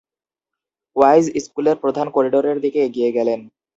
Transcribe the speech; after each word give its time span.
Wise 0.95 1.25
স্কুলের 1.45 1.75
প্রধান 1.83 2.07
করিডোরের 2.15 2.57
দিকে 2.61 2.79
এগিয়ে 2.83 3.09
গেলেন। 3.11 3.39